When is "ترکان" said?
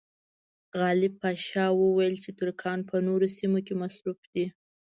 2.39-2.79